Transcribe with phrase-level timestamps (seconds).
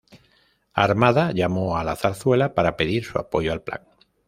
[0.73, 3.81] Armada llamó a la Zarzuela para pedir su apoyo al plan.